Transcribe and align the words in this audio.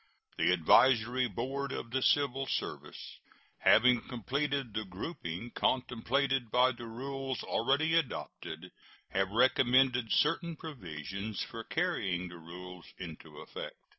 The 0.35 0.51
Advisory 0.51 1.27
Board 1.27 1.71
of 1.71 1.91
the 1.91 2.01
civil 2.01 2.47
service, 2.47 3.19
having 3.59 4.01
completed 4.01 4.73
the 4.73 4.83
grouping 4.83 5.51
contemplated 5.51 6.49
by 6.49 6.71
the 6.71 6.87
rules 6.87 7.43
already 7.43 7.93
adopted, 7.93 8.71
have 9.09 9.29
recommended 9.29 10.11
certain 10.11 10.55
provisions 10.55 11.43
for 11.43 11.63
carrying 11.63 12.29
the 12.29 12.39
rules 12.39 12.87
into 12.97 13.37
effect. 13.41 13.75